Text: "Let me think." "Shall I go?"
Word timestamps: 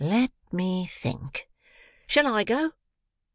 "Let 0.03 0.31
me 0.51 0.87
think." 0.87 1.47
"Shall 2.07 2.33
I 2.33 2.43
go?" 2.43 2.71